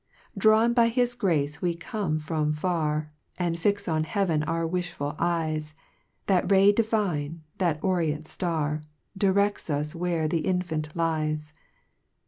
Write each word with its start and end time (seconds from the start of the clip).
6 0.33 0.39
Drawn 0.39 0.73
by 0.73 0.87
his 0.87 1.13
grace 1.13 1.61
we 1.61 1.75
come 1.75 2.17
from 2.17 2.53
far, 2.53 3.11
And 3.37 3.59
fix 3.59 3.87
on 3.87 4.03
heaven 4.03 4.41
our 4.45 4.67
wifliful 4.67 5.15
eyes, 5.19 5.75
That 6.25 6.51
Ray 6.51 6.71
divine, 6.71 7.43
that 7.59 7.77
orient 7.83 8.27
Star 8.27 8.81
Directs 9.15 9.69
us 9.69 9.93
where 9.93 10.27
the 10.27 10.39
Infant 10.39 10.95
lies. 10.95 11.53